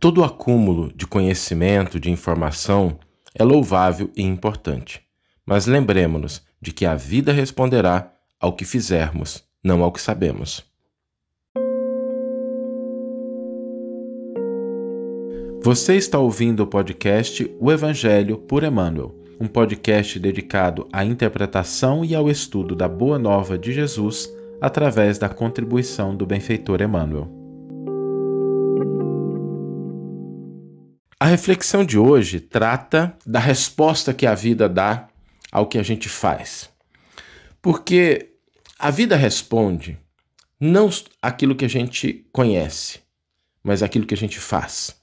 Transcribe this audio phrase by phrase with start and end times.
[0.00, 3.00] Todo acúmulo de conhecimento, de informação,
[3.34, 5.02] é louvável e importante.
[5.44, 10.64] Mas lembremos-nos de que a vida responderá ao que fizermos, não ao que sabemos.
[15.64, 22.14] Você está ouvindo o podcast O Evangelho por Emmanuel, um podcast dedicado à interpretação e
[22.14, 27.37] ao estudo da Boa Nova de Jesus através da contribuição do benfeitor Emmanuel.
[31.20, 35.08] A reflexão de hoje trata da resposta que a vida dá
[35.50, 36.70] ao que a gente faz.
[37.60, 38.34] Porque
[38.78, 39.98] a vida responde
[40.60, 40.88] não
[41.20, 43.00] aquilo que a gente conhece,
[43.64, 44.94] mas aquilo que a gente faz,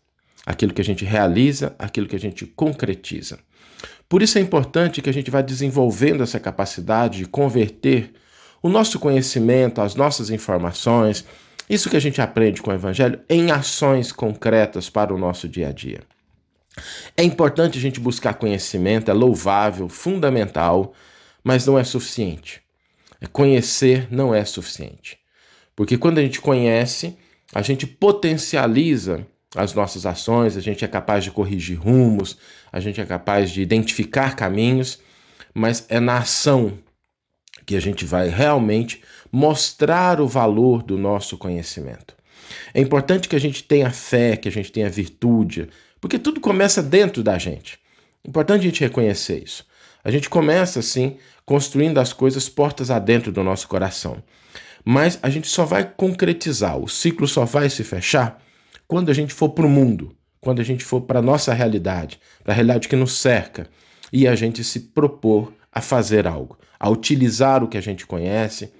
[0.45, 3.37] aquilo que a gente realiza, aquilo que a gente concretiza.
[4.07, 8.13] Por isso é importante que a gente vá desenvolvendo essa capacidade de converter
[8.63, 11.25] o nosso conhecimento, as nossas informações,
[11.69, 15.69] isso que a gente aprende com o Evangelho, em ações concretas para o nosso dia
[15.69, 16.01] a dia.
[17.15, 20.93] É importante a gente buscar conhecimento, é louvável, fundamental,
[21.43, 22.61] mas não é suficiente.
[23.21, 25.17] É conhecer não é suficiente.
[25.75, 27.17] Porque quando a gente conhece,
[27.53, 32.37] a gente potencializa as nossas ações, a gente é capaz de corrigir rumos,
[32.71, 34.99] a gente é capaz de identificar caminhos,
[35.53, 36.77] mas é na ação
[37.65, 42.15] que a gente vai realmente mostrar o valor do nosso conhecimento.
[42.73, 46.81] É importante que a gente tenha fé, que a gente tenha virtude, porque tudo começa
[46.83, 47.79] dentro da gente.
[48.23, 49.65] É importante a gente reconhecer isso.
[50.03, 54.21] A gente começa assim, construindo as coisas portas adentro do nosso coração.
[54.83, 58.39] Mas a gente só vai concretizar, o ciclo só vai se fechar
[58.87, 62.19] quando a gente for para o mundo, quando a gente for para a nossa realidade,
[62.43, 63.67] para a realidade que nos cerca,
[64.13, 68.71] e a gente se propor a fazer algo, a utilizar o que a gente conhece,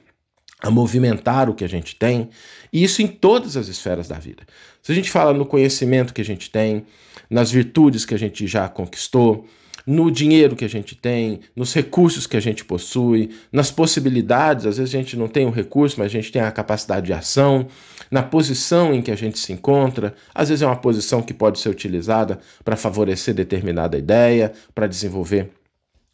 [0.62, 2.30] a movimentar o que a gente tem,
[2.72, 4.44] e isso em todas as esferas da vida.
[4.84, 6.86] Se a gente fala no conhecimento que a gente tem,
[7.28, 9.48] nas virtudes que a gente já conquistou,
[9.88, 14.78] no dinheiro que a gente tem, nos recursos que a gente possui, nas possibilidades, às
[14.78, 17.14] vezes a gente não tem o um recurso, mas a gente tem a capacidade de
[17.14, 17.66] ação,
[18.12, 21.58] na posição em que a gente se encontra, às vezes é uma posição que pode
[21.58, 25.50] ser utilizada para favorecer determinada ideia, para desenvolver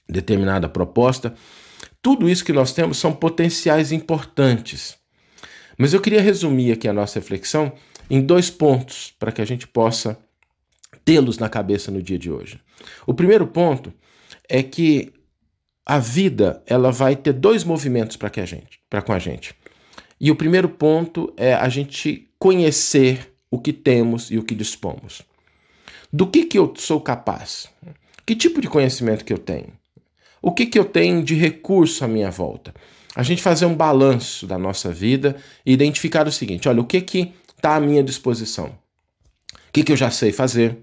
[0.08, 1.34] determinada proposta.
[2.02, 4.98] Tudo isso que nós temos são potenciais importantes.
[5.78, 7.74] Mas eu queria resumir aqui a nossa reflexão
[8.10, 10.18] em dois pontos para que a gente possa
[11.06, 12.60] tê-los na cabeça no dia de hoje.
[13.06, 13.94] O primeiro ponto
[14.50, 15.14] é que
[15.86, 19.56] a vida ela vai ter dois movimentos para que a gente, para com a gente.
[20.20, 25.22] E o primeiro ponto é a gente conhecer o que temos e o que dispomos.
[26.14, 27.70] Do que que eu sou capaz?
[28.26, 29.81] Que tipo de conhecimento que eu tenho?
[30.42, 32.74] O que que eu tenho de recurso à minha volta?
[33.16, 35.36] A gente fazer um balanço da nossa vida
[35.66, 38.66] e identificar o seguinte: olha, o que que está à minha disposição?
[38.66, 40.78] O que que eu já sei fazer?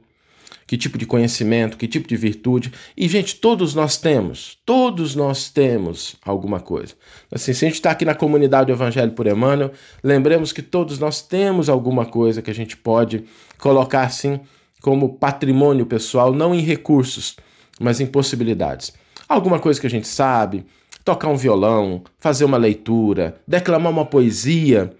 [0.68, 2.70] que tipo de conhecimento, que tipo de virtude.
[2.94, 6.92] E, gente, todos nós temos, todos nós temos alguma coisa.
[7.32, 9.72] Assim, se a gente está aqui na comunidade do Evangelho por Emmanuel,
[10.04, 13.24] lembremos que todos nós temos alguma coisa que a gente pode
[13.56, 14.40] colocar assim
[14.82, 17.36] como patrimônio pessoal, não em recursos,
[17.80, 18.92] mas em possibilidades.
[19.28, 20.64] Alguma coisa que a gente sabe,
[21.04, 24.90] tocar um violão, fazer uma leitura, declamar uma poesia,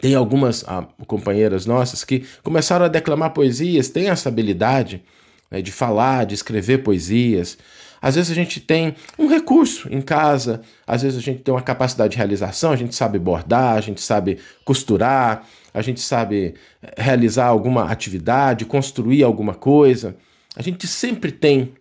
[0.00, 5.04] tem algumas ah, companheiras nossas que começaram a declamar poesias, têm essa habilidade
[5.50, 7.56] né, de falar, de escrever poesias.
[8.02, 11.62] Às vezes a gente tem um recurso em casa, às vezes a gente tem uma
[11.62, 16.94] capacidade de realização, a gente sabe bordar, a gente sabe costurar, a gente sabe eh,
[16.98, 20.16] realizar alguma atividade, construir alguma coisa.
[20.54, 21.72] A gente sempre tem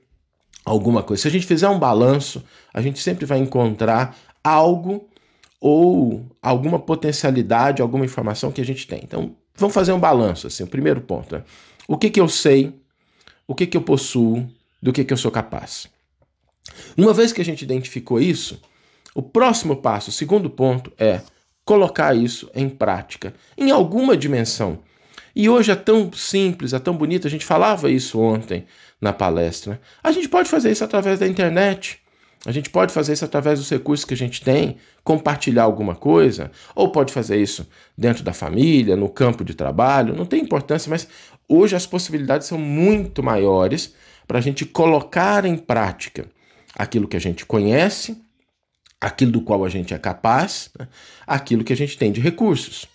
[0.65, 1.21] alguma coisa.
[1.23, 2.43] Se a gente fizer um balanço,
[2.73, 5.07] a gente sempre vai encontrar algo
[5.59, 9.01] ou alguma potencialidade, alguma informação que a gente tem.
[9.03, 11.35] Então, vamos fazer um balanço, assim, o primeiro ponto.
[11.35, 11.43] Né?
[11.87, 12.73] O que, que eu sei,
[13.47, 14.47] o que, que eu possuo,
[14.81, 15.87] do que, que eu sou capaz.
[16.97, 18.61] Uma vez que a gente identificou isso,
[19.15, 21.21] o próximo passo, o segundo ponto, é
[21.63, 24.79] colocar isso em prática, em alguma dimensão.
[25.33, 28.65] E hoje é tão simples, é tão bonito, a gente falava isso ontem
[29.03, 29.81] na palestra.
[30.01, 31.99] A gente pode fazer isso através da internet.
[32.45, 36.51] A gente pode fazer isso através dos recursos que a gente tem, compartilhar alguma coisa,
[36.73, 37.67] ou pode fazer isso
[37.97, 41.07] dentro da família, no campo de trabalho, não tem importância, mas
[41.47, 43.93] hoje as possibilidades são muito maiores
[44.27, 46.25] para a gente colocar em prática
[46.75, 48.21] aquilo que a gente conhece,
[48.99, 50.87] aquilo do qual a gente é capaz, né?
[51.27, 52.87] aquilo que a gente tem de recursos.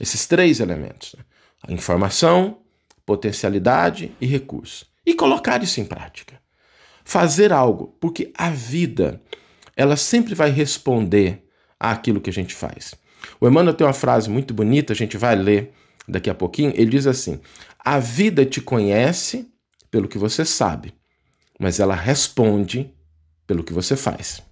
[0.00, 1.74] Esses três elementos: né?
[1.74, 2.58] informação,
[3.04, 4.95] potencialidade e recurso.
[5.06, 6.36] E colocar isso em prática
[7.06, 9.22] fazer algo, porque a vida
[9.76, 11.44] ela sempre vai responder
[11.78, 12.94] àquilo que a gente faz.
[13.40, 15.72] O Emmanuel tem uma frase muito bonita, a gente vai ler
[16.08, 16.72] daqui a pouquinho.
[16.74, 17.40] Ele diz assim:
[17.78, 19.48] A vida te conhece
[19.88, 20.92] pelo que você sabe,
[21.60, 22.92] mas ela responde
[23.46, 24.42] pelo que você faz.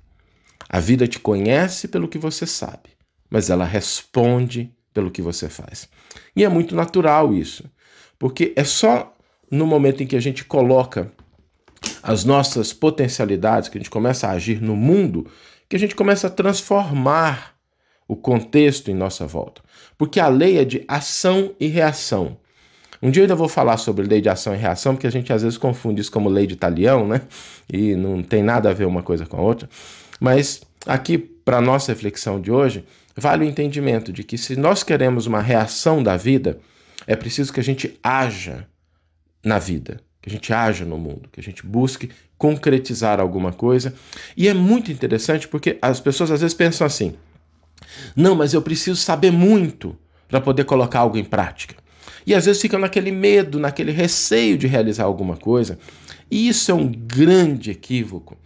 [0.68, 2.90] A vida te conhece pelo que você sabe,
[3.28, 5.88] mas ela responde pelo que você faz.
[6.36, 7.64] E é muito natural isso,
[8.16, 9.13] porque é só
[9.54, 11.10] no momento em que a gente coloca
[12.02, 15.26] as nossas potencialidades, que a gente começa a agir no mundo,
[15.68, 17.54] que a gente começa a transformar
[18.06, 19.62] o contexto em nossa volta.
[19.96, 22.36] Porque a lei é de ação e reação.
[23.02, 25.32] Um dia eu ainda vou falar sobre lei de ação e reação, porque a gente
[25.32, 27.22] às vezes confunde isso como lei de talião, né?
[27.72, 29.68] E não tem nada a ver uma coisa com a outra.
[30.20, 32.84] Mas aqui, para nossa reflexão de hoje,
[33.16, 36.58] vale o entendimento de que se nós queremos uma reação da vida,
[37.06, 38.66] é preciso que a gente haja
[39.44, 43.94] na vida, que a gente haja no mundo, que a gente busque concretizar alguma coisa.
[44.36, 47.14] E é muito interessante porque as pessoas às vezes pensam assim:
[48.16, 49.96] não, mas eu preciso saber muito
[50.28, 51.74] para poder colocar algo em prática.
[52.26, 55.78] E às vezes ficam naquele medo, naquele receio de realizar alguma coisa.
[56.30, 58.36] E isso é um grande equívoco,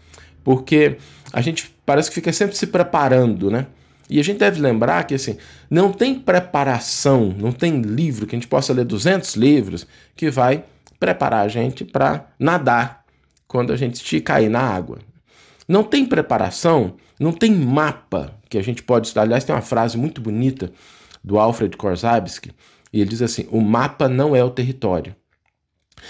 [0.43, 0.97] porque
[1.33, 3.67] a gente parece que fica sempre se preparando, né?
[4.11, 5.37] E a gente deve lembrar que assim,
[5.71, 9.87] não tem preparação, não tem livro que a gente possa ler 200 livros
[10.17, 10.65] que vai
[10.99, 13.05] preparar a gente para nadar
[13.47, 14.99] quando a gente cair na água.
[15.67, 19.23] Não tem preparação, não tem mapa que a gente pode estudar.
[19.23, 20.73] Aliás, tem uma frase muito bonita
[21.23, 22.53] do Alfred Korzybski,
[22.93, 25.15] e ele diz assim: "O mapa não é o território".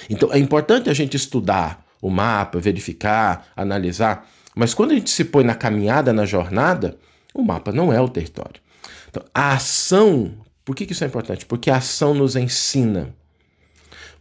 [0.09, 5.25] Então é importante a gente estudar o mapa, verificar, analisar, mas quando a gente se
[5.25, 6.99] põe na caminhada, na jornada,
[7.33, 8.61] o mapa não é o território.
[9.09, 11.47] Então, a ação, por que, isso é importante?
[11.47, 13.15] Porque a ação nos ensina.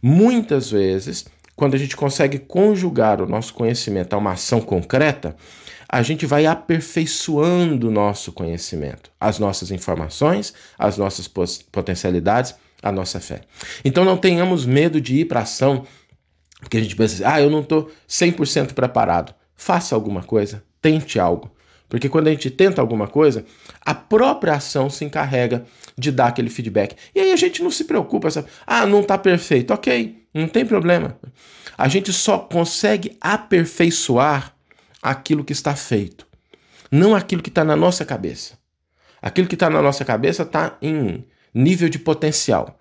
[0.02, 5.36] Muitas vezes, quando a gente consegue conjugar o nosso conhecimento a uma ação concreta,
[5.88, 11.26] a gente vai aperfeiçoando o nosso conhecimento, as nossas informações, as nossas
[11.72, 13.40] potencialidades, a nossa fé.
[13.84, 15.84] Então não tenhamos medo de ir para ação,
[16.60, 19.34] porque a gente pensa assim, ah, eu não estou 100% preparado.
[19.56, 21.50] Faça alguma coisa, tente algo.
[21.88, 23.44] Porque quando a gente tenta alguma coisa,
[23.80, 25.64] a própria ação se encarrega
[25.96, 26.94] de dar aquele feedback.
[27.14, 28.48] E aí a gente não se preocupa, sabe?
[28.66, 29.72] Ah, não está perfeito.
[29.72, 31.18] Ok, não tem problema.
[31.76, 34.54] A gente só consegue aperfeiçoar
[35.02, 36.26] aquilo que está feito,
[36.90, 38.58] não aquilo que está na nossa cabeça.
[39.22, 41.24] Aquilo que está na nossa cabeça está em
[41.54, 42.78] nível de potencial.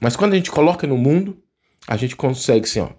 [0.00, 1.40] Mas quando a gente coloca no mundo,
[1.86, 2.90] a gente consegue assim, ó,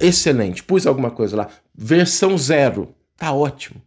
[0.00, 3.80] excelente, pus alguma coisa lá, versão zero, tá ótimo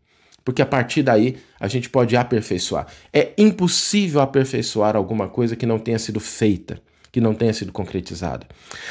[0.44, 2.88] porque a partir daí a gente pode aperfeiçoar.
[3.12, 6.81] É impossível aperfeiçoar alguma coisa que não tenha sido feita,
[7.12, 8.45] que não tenha sido concretizada.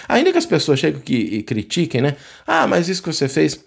[0.09, 2.17] Ainda que as pessoas cheguem e critiquem, né?
[2.47, 3.65] Ah, mas isso que você fez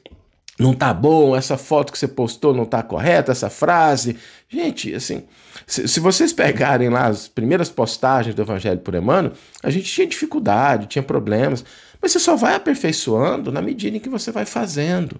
[0.58, 4.18] não tá bom, essa foto que você postou não tá correta, essa frase.
[4.48, 5.24] Gente, assim,
[5.68, 10.08] se, se, vocês pegarem lá as primeiras postagens do Evangelho por Emmanuel, a gente tinha
[10.08, 11.66] dificuldade, tinha problemas,
[12.02, 15.20] mas você só vai aperfeiçoando na medida em que você vai fazendo.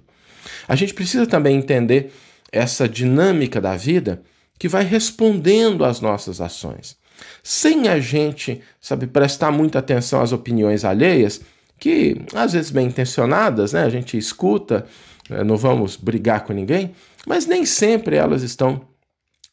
[0.68, 2.14] A gente precisa também entender
[2.56, 4.24] essa dinâmica da vida
[4.58, 6.98] que vai respondendo às nossas ações.
[7.44, 11.42] Sem a gente, sabe, prestar muita atenção às opiniões alheias,
[11.78, 13.84] que às vezes bem intencionadas, né?
[13.84, 14.86] A gente escuta,
[15.30, 16.96] eh, não vamos brigar com ninguém,
[17.28, 18.88] mas nem sempre elas estão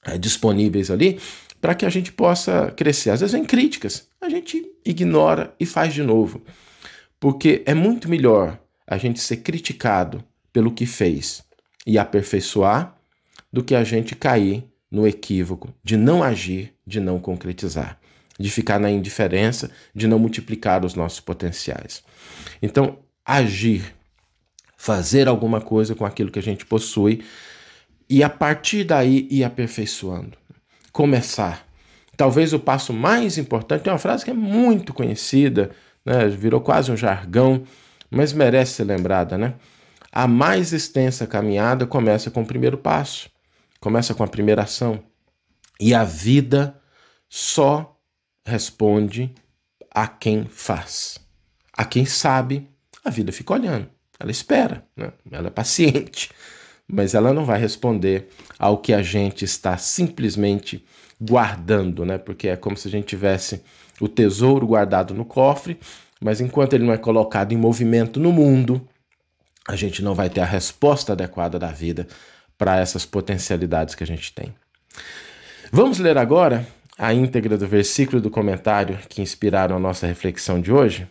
[0.04, 1.20] é, disponíveis ali
[1.60, 3.10] para que a gente possa crescer.
[3.10, 6.40] Às vezes vem críticas, a gente ignora e faz de novo.
[7.18, 11.42] Porque é muito melhor a gente ser criticado pelo que fez
[11.86, 12.96] e aperfeiçoar
[13.52, 17.98] do que a gente cair no equívoco de não agir, de não concretizar,
[18.38, 22.02] de ficar na indiferença, de não multiplicar os nossos potenciais.
[22.60, 23.94] Então, agir,
[24.76, 27.24] fazer alguma coisa com aquilo que a gente possui
[28.08, 30.36] e a partir daí ir aperfeiçoando.
[30.92, 31.66] Começar.
[32.16, 35.70] Talvez o passo mais importante, tem uma frase que é muito conhecida,
[36.04, 36.28] né?
[36.28, 37.62] virou quase um jargão,
[38.10, 39.54] mas merece ser lembrada, né?
[40.14, 43.30] A mais extensa caminhada começa com o primeiro passo,
[43.80, 45.02] começa com a primeira ação.
[45.80, 46.78] E a vida
[47.30, 47.98] só
[48.44, 49.34] responde
[49.90, 51.18] a quem faz.
[51.72, 52.68] A quem sabe,
[53.02, 53.88] a vida fica olhando.
[54.20, 55.12] Ela espera, né?
[55.30, 56.30] ela é paciente,
[56.86, 58.28] mas ela não vai responder
[58.58, 60.84] ao que a gente está simplesmente
[61.18, 62.18] guardando, né?
[62.18, 63.62] Porque é como se a gente tivesse
[63.98, 65.80] o tesouro guardado no cofre,
[66.20, 68.86] mas enquanto ele não é colocado em movimento no mundo,
[69.68, 72.06] a gente não vai ter a resposta adequada da vida
[72.58, 74.54] para essas potencialidades que a gente tem.
[75.70, 76.66] Vamos ler agora
[76.98, 81.08] a íntegra do versículo do comentário que inspiraram a nossa reflexão de hoje?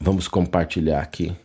[0.00, 1.36] Vamos compartilhar aqui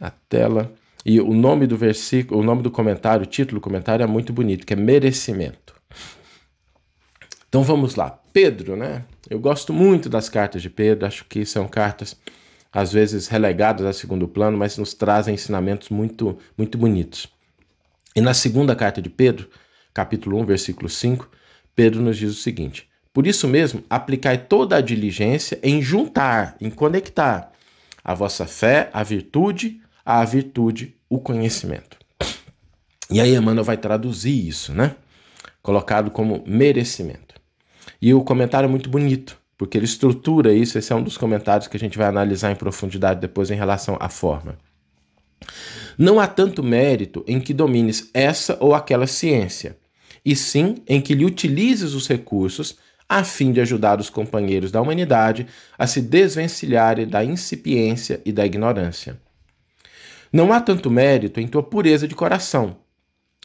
[0.00, 0.72] a tela.
[1.04, 4.32] E o nome do versículo, o nome do comentário, o título do comentário é muito
[4.32, 5.74] bonito, que é merecimento.
[7.48, 8.10] Então vamos lá.
[8.32, 9.04] Pedro, né?
[9.32, 12.14] Eu gosto muito das cartas de Pedro, acho que são cartas
[12.70, 17.26] às vezes relegadas a segundo plano, mas nos trazem ensinamentos muito muito bonitos.
[18.14, 19.48] E na segunda carta de Pedro,
[19.94, 21.30] capítulo 1, versículo 5,
[21.74, 26.68] Pedro nos diz o seguinte: Por isso mesmo, aplicai toda a diligência em juntar, em
[26.68, 27.52] conectar
[28.04, 31.96] a vossa fé, a virtude, a virtude, o conhecimento.
[33.10, 34.94] E aí Emmanuel vai traduzir isso, né?
[35.62, 37.31] Colocado como merecimento.
[38.02, 40.76] E o comentário é muito bonito, porque ele estrutura isso.
[40.76, 43.96] Esse é um dos comentários que a gente vai analisar em profundidade depois em relação
[44.00, 44.58] à forma.
[45.96, 49.78] Não há tanto mérito em que domines essa ou aquela ciência,
[50.24, 52.76] e sim em que lhe utilizes os recursos
[53.08, 55.46] a fim de ajudar os companheiros da humanidade
[55.78, 59.20] a se desvencilharem da incipiência e da ignorância.
[60.32, 62.78] Não há tanto mérito em tua pureza de coração,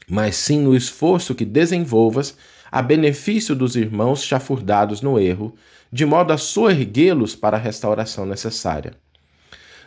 [0.09, 2.35] mas sim no esforço que desenvolvas
[2.71, 5.55] a benefício dos irmãos chafurdados no erro,
[5.91, 8.93] de modo a soerguê-los para a restauração necessária.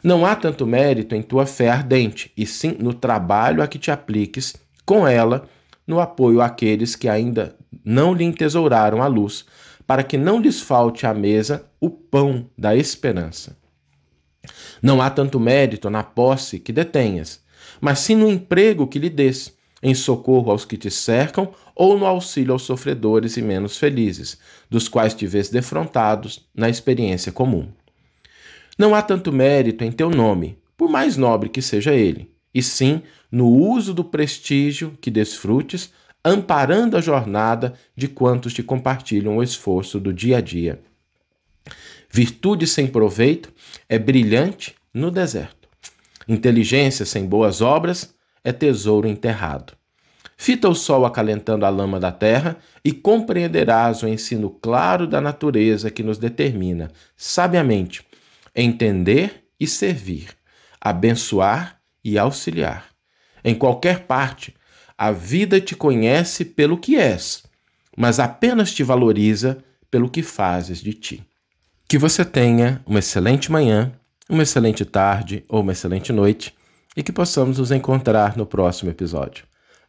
[0.03, 3.91] Não há tanto mérito em tua fé ardente, e sim no trabalho a que te
[3.91, 4.55] apliques
[4.87, 5.47] com ela
[5.87, 9.45] no apoio àqueles que ainda não lhe entesouraram a luz,
[9.87, 13.57] para que não lhes falte à mesa o pão da esperança.
[14.81, 17.43] Não há tanto mérito na posse que detenhas,
[17.81, 22.05] mas sim no emprego que lhe des, em socorro aos que te cercam ou no
[22.05, 24.37] auxílio aos sofredores e menos felizes,
[24.69, 27.73] dos quais te vês defrontados na experiência comum.
[28.79, 33.01] Não há tanto mérito em teu nome, por mais nobre que seja ele, e sim
[33.33, 35.91] no uso do prestígio que desfrutes,
[36.23, 40.83] amparando a jornada de quantos te compartilham o esforço do dia a dia.
[42.11, 43.51] Virtude sem proveito
[43.89, 45.67] é brilhante no deserto.
[46.29, 49.80] Inteligência sem boas obras é tesouro enterrado.
[50.43, 55.91] Fita o sol acalentando a lama da terra e compreenderás o ensino claro da natureza
[55.91, 58.03] que nos determina, sabiamente,
[58.57, 60.31] entender e servir,
[60.81, 62.87] abençoar e auxiliar.
[63.45, 64.55] Em qualquer parte,
[64.97, 67.43] a vida te conhece pelo que és,
[67.95, 69.59] mas apenas te valoriza
[69.91, 71.23] pelo que fazes de ti.
[71.87, 73.93] Que você tenha uma excelente manhã,
[74.27, 76.55] uma excelente tarde ou uma excelente noite
[76.97, 79.50] e que possamos nos encontrar no próximo episódio.